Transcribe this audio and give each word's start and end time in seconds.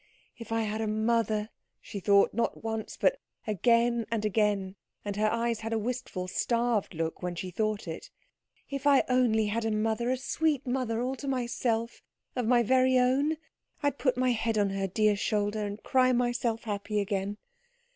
"If 0.35 0.51
I 0.51 0.63
had 0.63 0.81
a 0.81 0.87
mother," 0.87 1.49
she 1.79 1.99
thought, 1.99 2.33
not 2.33 2.63
once, 2.63 2.97
but 2.97 3.19
again 3.45 4.07
and 4.09 4.25
again, 4.25 4.75
and 5.05 5.15
her 5.15 5.29
eyes 5.31 5.59
had 5.59 5.73
a 5.73 5.77
wistful, 5.77 6.27
starved 6.27 6.95
look 6.95 7.21
when 7.21 7.35
she 7.35 7.51
thought 7.51 7.87
it, 7.87 8.09
"if 8.67 8.87
I 8.87 9.03
only 9.07 9.45
had 9.45 9.63
a 9.63 9.69
mother, 9.69 10.09
a 10.09 10.17
sweet 10.17 10.65
mother 10.65 11.03
all 11.03 11.13
to 11.17 11.27
myself, 11.27 12.01
of 12.35 12.47
my 12.47 12.63
very 12.63 12.97
own, 12.97 13.37
I'd 13.83 13.99
put 13.99 14.17
my 14.17 14.31
head 14.31 14.57
on 14.57 14.71
her 14.71 14.87
dear 14.87 15.15
shoulder 15.15 15.63
and 15.63 15.83
cry 15.83 16.13
myself 16.13 16.63
happy 16.63 16.99
again. 16.99 17.37